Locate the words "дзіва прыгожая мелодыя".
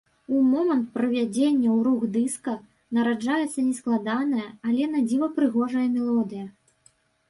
5.09-6.45